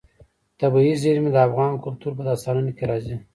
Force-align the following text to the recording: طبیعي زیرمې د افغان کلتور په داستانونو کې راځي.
طبیعي 0.59 0.93
زیرمې 1.01 1.29
د 1.33 1.37
افغان 1.47 1.73
کلتور 1.85 2.11
په 2.17 2.23
داستانونو 2.29 2.71
کې 2.77 2.83
راځي. 2.91 3.15